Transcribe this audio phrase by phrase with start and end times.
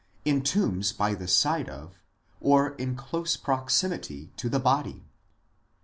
[0.25, 1.99] in tombs by the side of,
[2.39, 5.05] or in close proximity to, the body